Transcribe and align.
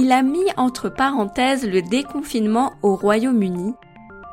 Il 0.00 0.12
a 0.12 0.22
mis 0.22 0.46
entre 0.56 0.88
parenthèses 0.88 1.68
le 1.68 1.82
déconfinement 1.82 2.74
au 2.82 2.94
Royaume-Uni. 2.94 3.74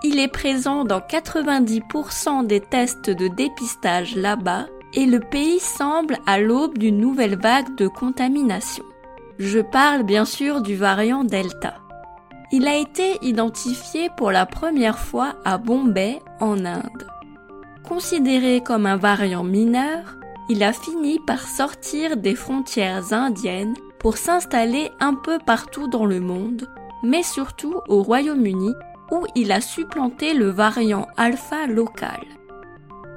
Il 0.04 0.20
est 0.20 0.28
présent 0.28 0.86
dans 0.86 1.00
90% 1.00 2.46
des 2.46 2.62
tests 2.62 3.10
de 3.10 3.28
dépistage 3.28 4.16
là-bas 4.16 4.68
et 4.94 5.08
le 5.08 5.20
pays 5.20 5.60
semble 5.60 6.20
à 6.28 6.40
l'aube 6.40 6.78
d'une 6.78 7.00
nouvelle 7.00 7.36
vague 7.36 7.76
de 7.78 7.88
contamination. 7.88 8.84
Je 9.40 9.60
parle 9.60 10.04
bien 10.04 10.24
sûr 10.24 10.62
du 10.62 10.76
variant 10.76 11.24
Delta. 11.24 11.78
Il 12.52 12.68
a 12.68 12.78
été 12.78 13.18
identifié 13.24 14.12
pour 14.18 14.30
la 14.32 14.46
première 14.46 15.00
fois 15.00 15.34
à 15.46 15.58
Bombay 15.58 16.20
en 16.42 16.64
Inde. 16.64 17.08
Considéré 17.84 18.62
comme 18.62 18.86
un 18.86 18.98
variant 18.98 19.44
mineur, 19.44 20.16
il 20.48 20.62
a 20.62 20.74
fini 20.74 21.18
par 21.26 21.42
sortir 21.48 22.18
des 22.18 22.36
frontières 22.36 23.14
indiennes 23.14 23.74
pour 24.00 24.18
s'installer 24.18 24.92
un 25.00 25.14
peu 25.14 25.38
partout 25.46 25.88
dans 25.88 26.06
le 26.06 26.20
monde, 26.20 26.68
mais 27.04 27.24
surtout 27.24 27.76
au 27.88 28.04
Royaume-Uni 28.04 28.74
où 29.12 29.26
il 29.36 29.52
a 29.52 29.62
supplanté 29.62 30.34
le 30.34 30.50
variant 30.50 31.08
alpha 31.18 31.68
local. 31.68 32.22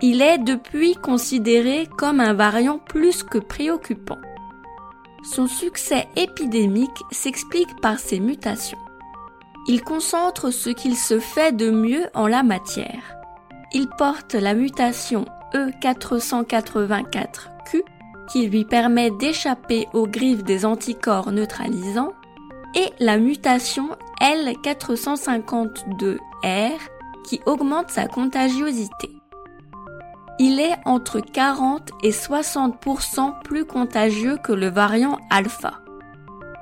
Il 0.00 0.22
est 0.22 0.38
depuis 0.38 0.94
considéré 0.94 1.88
comme 1.96 2.20
un 2.20 2.34
variant 2.34 2.78
plus 2.78 3.22
que 3.22 3.38
préoccupant. 3.38 4.18
Son 5.24 5.48
succès 5.48 6.06
épidémique 6.16 7.02
s'explique 7.10 7.80
par 7.80 7.98
ses 7.98 8.20
mutations. 8.20 8.78
Il 9.66 9.82
concentre 9.82 10.50
ce 10.50 10.70
qu'il 10.70 10.96
se 10.96 11.18
fait 11.18 11.52
de 11.52 11.70
mieux 11.70 12.06
en 12.14 12.26
la 12.26 12.42
matière. 12.42 13.16
Il 13.72 13.88
porte 13.98 14.34
la 14.34 14.54
mutation 14.54 15.26
E484Q 15.52 17.57
qui 18.30 18.48
lui 18.48 18.64
permet 18.64 19.10
d'échapper 19.10 19.88
aux 19.92 20.06
griffes 20.06 20.44
des 20.44 20.64
anticorps 20.64 21.32
neutralisants, 21.32 22.12
et 22.74 22.92
la 22.98 23.18
mutation 23.18 23.90
L452R 24.20 26.72
qui 27.24 27.40
augmente 27.46 27.90
sa 27.90 28.06
contagiosité. 28.06 29.10
Il 30.38 30.60
est 30.60 30.76
entre 30.84 31.20
40 31.20 31.90
et 32.04 32.10
60% 32.10 33.42
plus 33.42 33.64
contagieux 33.64 34.36
que 34.36 34.52
le 34.52 34.68
variant 34.68 35.18
alpha. 35.30 35.80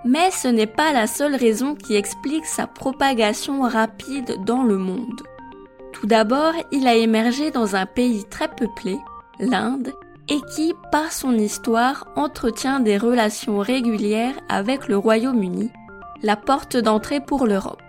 Mais 0.05 0.30
ce 0.30 0.48
n'est 0.48 0.67
pas 0.67 0.92
la 0.92 1.06
seule 1.06 1.34
raison 1.34 1.75
qui 1.75 1.95
explique 1.95 2.47
sa 2.47 2.67
propagation 2.67 3.62
rapide 3.62 4.42
dans 4.45 4.62
le 4.62 4.78
monde. 4.78 5.23
Tout 5.92 6.06
d'abord, 6.06 6.53
il 6.73 6.86
a 6.86 6.95
émergé 6.95 7.51
dans 7.51 7.77
un 7.77 7.86
pays 7.86 8.25
très 8.30 8.48
peuplé, 8.48 8.97
l'Inde, 9.41 9.92
et 10.28 10.41
qui, 10.55 10.74
par 10.91 11.12
son 11.12 11.34
histoire, 11.34 12.08
entretient 12.16 12.80
des 12.80 12.98
relations 12.98 13.58
régulières 13.58 14.34
avec 14.48 14.88
le 14.88 14.96
Royaume-Uni, 14.96 15.70
la 16.22 16.36
porte 16.36 16.77
d'entrée 16.77 17.20
pour 17.20 17.46
l'Europe. 17.46 17.83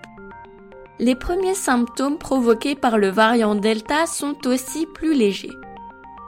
Les 1.00 1.16
premiers 1.16 1.56
symptômes 1.56 2.18
provoqués 2.18 2.76
par 2.76 2.98
le 2.98 3.10
variant 3.10 3.56
Delta 3.56 4.06
sont 4.06 4.48
aussi 4.48 4.86
plus 4.86 5.14
légers. 5.14 5.54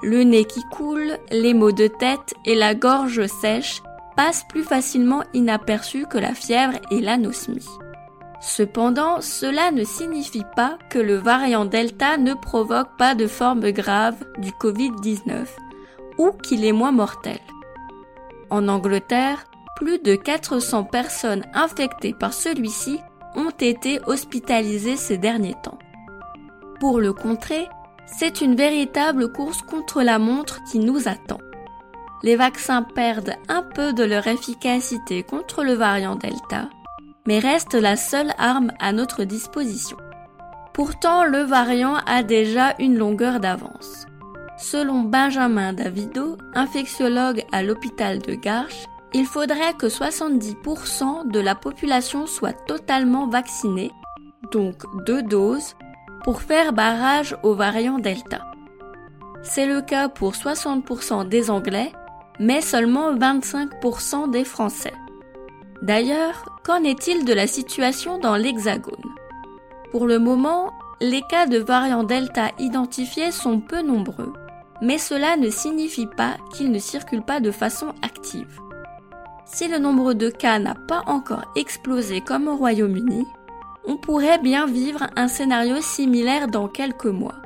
Le 0.02 0.24
nez 0.24 0.46
qui 0.46 0.62
coule, 0.72 1.18
les 1.32 1.54
maux 1.54 1.72
de 1.72 1.88
tête 1.88 2.34
et 2.46 2.56
la 2.56 2.76
gorge 2.76 3.26
sèche 3.28 3.82
passent 4.16 4.46
plus 4.48 4.64
facilement 4.64 5.24
inaperçus 5.34 6.06
que 6.06 6.18
la 6.18 6.34
fièvre 6.34 6.80
et 6.92 7.02
l'anosmie. 7.02 7.68
Cependant, 8.42 9.22
cela 9.22 9.72
ne 9.72 9.84
signifie 9.84 10.46
pas 10.56 10.78
que 10.90 11.00
le 11.00 11.16
variant 11.16 11.66
Delta 11.66 12.18
ne 12.18 12.34
provoque 12.34 12.96
pas 12.98 13.16
de 13.16 13.28
forme 13.28 13.72
grave 13.72 14.16
du 14.38 14.52
Covid-19 14.52 15.46
ou 16.20 16.32
qu'il 16.32 16.64
est 16.64 16.74
moins 16.74 16.92
mortel. 16.92 17.40
En 18.52 18.68
Angleterre, 18.68 19.46
plus 19.76 19.98
de 20.00 20.16
400 20.16 20.84
personnes 20.84 21.46
infectées 21.54 22.14
par 22.14 22.34
celui-ci 22.34 23.00
ont 23.36 23.52
été 23.60 24.00
hospitalisées 24.06 24.98
ces 24.98 25.18
derniers 25.18 25.56
temps. 25.64 25.80
Pour 26.80 27.00
le 27.00 27.14
contrer, 27.14 27.68
c'est 28.06 28.42
une 28.42 28.56
véritable 28.56 29.32
course 29.32 29.62
contre 29.62 30.02
la 30.02 30.20
montre 30.20 30.60
qui 30.70 30.80
nous 30.80 31.08
attend. 31.08 31.40
Les 32.22 32.36
vaccins 32.36 32.84
perdent 32.84 33.36
un 33.48 33.64
peu 33.64 33.94
de 33.94 34.04
leur 34.04 34.28
efficacité 34.28 35.24
contre 35.24 35.64
le 35.64 35.74
variant 35.74 36.16
Delta, 36.16 36.70
mais 37.26 37.40
restent 37.40 37.76
la 37.76 37.96
seule 37.96 38.34
arme 38.38 38.74
à 38.80 38.92
notre 38.92 39.24
disposition. 39.24 39.98
Pourtant, 40.74 41.24
le 41.24 41.44
variant 41.44 41.96
a 42.06 42.24
déjà 42.24 42.76
une 42.80 42.98
longueur 42.98 43.40
d'avance. 43.40 44.09
Selon 44.60 45.04
Benjamin 45.04 45.72
Davido, 45.72 46.38
infectiologue 46.54 47.46
à 47.54 47.64
l'hôpital 47.64 48.20
de 48.20 48.36
Garches, 48.36 48.86
il 49.14 49.26
faudrait 49.26 49.74
que 49.74 49.88
70% 49.88 51.32
de 51.32 51.40
la 51.40 51.56
population 51.56 52.28
soit 52.28 52.54
totalement 52.68 53.28
vaccinée, 53.28 53.90
donc 54.52 54.84
deux 55.06 55.24
doses, 55.24 55.76
pour 56.26 56.42
faire 56.42 56.74
barrage 56.74 57.38
au 57.42 57.54
variant 57.54 58.00
Delta. 58.00 58.52
C'est 59.44 59.66
le 59.66 59.82
cas 59.82 60.10
pour 60.10 60.34
60% 60.34 61.30
des 61.30 61.50
Anglais, 61.50 61.94
mais 62.38 62.60
seulement 62.60 63.16
25% 63.16 64.30
des 64.30 64.44
Français. 64.44 64.94
D'ailleurs, 65.82 66.60
qu'en 66.66 66.84
est-il 66.84 67.24
de 67.24 67.34
la 67.34 67.48
situation 67.48 68.20
dans 68.20 68.36
l'Hexagone? 68.36 69.16
Pour 69.92 70.06
le 70.06 70.20
moment, 70.20 70.74
les 71.00 71.22
cas 71.30 71.46
de 71.46 71.60
variant 71.60 72.04
Delta 72.04 72.50
identifiés 72.60 73.32
sont 73.32 73.62
peu 73.62 73.82
nombreux, 73.82 74.34
mais 74.82 74.98
cela 74.98 75.38
ne 75.38 75.50
signifie 75.50 76.08
pas 76.08 76.38
qu'il 76.54 76.72
ne 76.72 76.80
circule 76.80 77.22
pas 77.22 77.40
de 77.40 77.52
façon 77.52 77.94
active. 78.02 78.60
Si 79.46 79.68
le 79.68 79.80
nombre 79.80 80.14
de 80.14 80.30
cas 80.30 80.60
n'a 80.60 80.76
pas 80.76 81.04
encore 81.08 81.52
explosé 81.56 82.22
comme 82.22 82.48
au 82.48 82.56
Royaume-Uni, 82.56 83.26
on 83.86 83.98
pourrait 83.98 84.38
bien 84.38 84.68
vivre 84.68 85.08
un 85.16 85.28
scénario 85.28 85.82
similaire 85.82 86.48
dans 86.48 86.68
quelques 86.68 87.06
mois. 87.06 87.42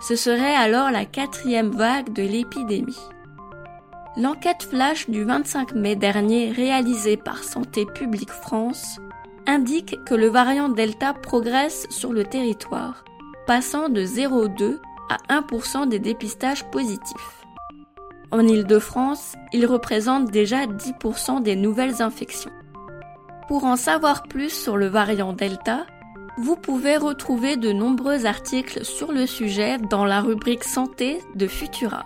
Ce 0.00 0.14
serait 0.14 0.54
alors 0.54 0.90
la 0.90 1.04
quatrième 1.04 1.70
vague 1.70 2.12
de 2.12 2.22
l'épidémie. 2.22 3.00
L'enquête 4.16 4.64
flash 4.64 5.08
du 5.08 5.24
25 5.24 5.74
mai 5.74 5.96
dernier 5.96 6.50
réalisée 6.50 7.16
par 7.16 7.42
Santé 7.42 7.86
publique 7.86 8.30
France 8.30 8.98
indique 9.46 9.96
que 10.04 10.14
le 10.14 10.28
variant 10.28 10.68
Delta 10.68 11.14
progresse 11.14 11.86
sur 11.88 12.12
le 12.12 12.24
territoire, 12.24 13.04
passant 13.46 13.88
de 13.88 14.02
0,2 14.02 14.78
à 15.08 15.40
1% 15.40 15.88
des 15.88 15.98
dépistages 15.98 16.64
positifs. 16.70 17.44
En 18.30 18.46
Île-de-France, 18.46 19.34
il 19.52 19.64
représente 19.66 20.30
déjà 20.30 20.66
10% 20.66 21.42
des 21.42 21.56
nouvelles 21.56 22.02
infections. 22.02 22.50
Pour 23.48 23.64
en 23.64 23.76
savoir 23.76 24.24
plus 24.24 24.50
sur 24.50 24.76
le 24.76 24.86
variant 24.86 25.32
Delta, 25.32 25.86
vous 26.36 26.54
pouvez 26.54 26.96
retrouver 26.96 27.56
de 27.56 27.72
nombreux 27.72 28.26
articles 28.26 28.84
sur 28.84 29.10
le 29.10 29.26
sujet 29.26 29.78
dans 29.78 30.04
la 30.04 30.20
rubrique 30.20 30.64
santé 30.64 31.20
de 31.34 31.46
Futura. 31.46 32.04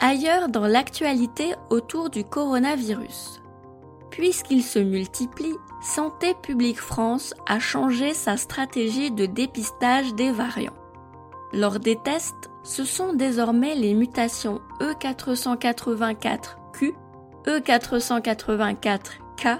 Ailleurs 0.00 0.48
dans 0.48 0.66
l'actualité 0.66 1.54
autour 1.70 2.10
du 2.10 2.24
coronavirus. 2.24 3.40
Puisqu'il 4.18 4.62
se 4.64 4.80
multiplie, 4.80 5.54
Santé 5.80 6.34
publique 6.42 6.80
France 6.80 7.34
a 7.46 7.60
changé 7.60 8.14
sa 8.14 8.36
stratégie 8.36 9.12
de 9.12 9.26
dépistage 9.26 10.12
des 10.16 10.32
variants. 10.32 10.74
Lors 11.52 11.78
des 11.78 11.94
tests, 11.94 12.50
ce 12.64 12.82
sont 12.82 13.12
désormais 13.12 13.76
les 13.76 13.94
mutations 13.94 14.60
E484Q, 14.80 16.94
E484K 17.46 19.58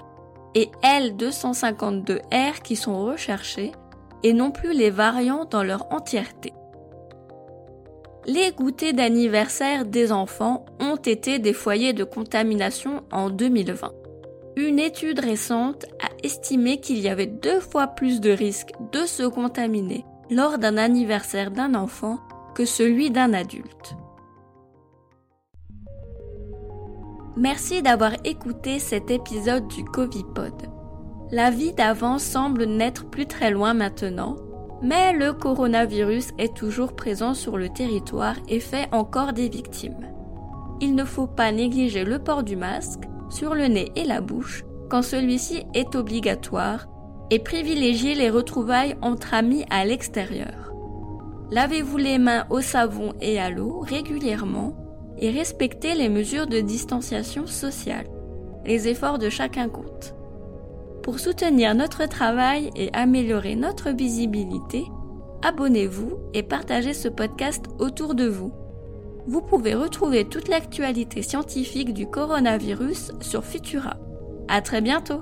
et 0.55 0.69
L252R 0.83 2.61
qui 2.61 2.75
sont 2.75 3.05
recherchés 3.05 3.71
et 4.23 4.33
non 4.33 4.51
plus 4.51 4.73
les 4.73 4.89
variants 4.89 5.45
dans 5.45 5.63
leur 5.63 5.89
entièreté. 5.93 6.51
Les 8.25 8.51
goûters 8.51 8.93
d'anniversaire 8.93 9.85
des 9.85 10.11
enfants 10.11 10.65
ont 10.81 10.97
été 10.97 11.39
des 11.39 11.53
foyers 11.53 11.93
de 11.93 12.03
contamination 12.03 13.03
en 13.09 13.29
2020. 13.29 13.93
Une 14.59 14.77
étude 14.77 15.19
récente 15.19 15.85
a 16.03 16.09
estimé 16.21 16.81
qu'il 16.81 16.99
y 16.99 17.07
avait 17.07 17.27
deux 17.27 17.61
fois 17.61 17.87
plus 17.87 18.19
de 18.19 18.29
risques 18.29 18.73
de 18.91 19.05
se 19.05 19.23
contaminer 19.23 20.03
lors 20.29 20.57
d'un 20.57 20.75
anniversaire 20.75 21.49
d'un 21.49 21.75
enfant 21.75 22.19
que 22.55 22.65
celui 22.65 23.09
d'un 23.09 23.31
adulte. 23.31 23.95
Merci 27.37 27.81
d'avoir 27.81 28.11
écouté 28.25 28.79
cet 28.79 29.11
épisode 29.11 29.65
du 29.69 29.85
Covipod. 29.85 30.51
La 31.31 31.51
vie 31.51 31.71
d'avant 31.71 32.19
semble 32.19 32.65
n'être 32.65 33.09
plus 33.09 33.27
très 33.27 33.51
loin 33.51 33.73
maintenant, 33.73 34.35
mais 34.81 35.13
le 35.13 35.31
coronavirus 35.31 36.31
est 36.37 36.53
toujours 36.53 36.97
présent 36.97 37.33
sur 37.33 37.57
le 37.57 37.69
territoire 37.69 38.35
et 38.49 38.59
fait 38.59 38.89
encore 38.91 39.31
des 39.31 39.47
victimes. 39.47 40.05
Il 40.81 40.95
ne 40.95 41.05
faut 41.05 41.27
pas 41.27 41.53
négliger 41.53 42.03
le 42.03 42.19
port 42.19 42.43
du 42.43 42.57
masque 42.57 43.08
sur 43.29 43.55
le 43.55 43.67
nez 43.67 43.91
et 43.95 44.03
la 44.03 44.21
bouche 44.21 44.63
quand 44.89 45.01
celui-ci 45.01 45.63
est 45.73 45.95
obligatoire 45.95 46.87
et 47.29 47.39
privilégier 47.39 48.15
les 48.15 48.29
retrouvailles 48.29 48.95
entre 49.01 49.33
amis 49.33 49.65
à 49.69 49.85
l'extérieur. 49.85 50.73
Lavez-vous 51.51 51.97
les 51.97 52.17
mains 52.17 52.45
au 52.49 52.61
savon 52.61 53.13
et 53.21 53.39
à 53.39 53.49
l'eau 53.49 53.79
régulièrement 53.79 54.75
et 55.17 55.29
respectez 55.31 55.95
les 55.95 56.09
mesures 56.09 56.47
de 56.47 56.59
distanciation 56.59 57.45
sociale. 57.47 58.07
Les 58.65 58.87
efforts 58.87 59.19
de 59.19 59.29
chacun 59.29 59.67
comptent. 59.67 60.15
Pour 61.03 61.19
soutenir 61.19 61.73
notre 61.75 62.07
travail 62.07 62.69
et 62.75 62.89
améliorer 62.93 63.55
notre 63.55 63.89
visibilité, 63.89 64.85
abonnez-vous 65.43 66.17
et 66.33 66.43
partagez 66.43 66.93
ce 66.93 67.07
podcast 67.07 67.65
autour 67.79 68.15
de 68.15 68.27
vous. 68.27 68.53
Vous 69.29 69.43
pouvez 69.43 69.75
retrouver 69.75 70.25
toute 70.25 70.47
l'actualité 70.47 71.21
scientifique 71.21 71.93
du 71.93 72.07
coronavirus 72.09 73.11
sur 73.21 73.45
Futura. 73.45 73.97
À 74.47 74.63
très 74.63 74.81
bientôt! 74.81 75.21